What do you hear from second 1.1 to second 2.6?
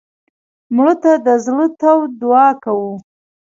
د زړه تود دعا